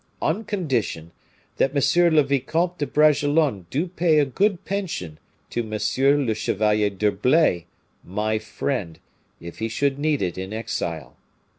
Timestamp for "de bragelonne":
2.79-3.67